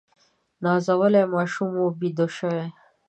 نازولي 0.63 1.21
ماشومان 1.33 1.75
وه 1.81 1.89
بیده 1.99 2.25
شوي 2.37 2.65